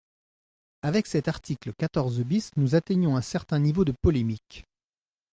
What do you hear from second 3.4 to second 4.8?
niveau de polémique.